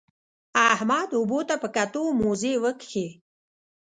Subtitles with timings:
[0.71, 3.07] احمد اوبو ته په کتو؛ موزې وکښې.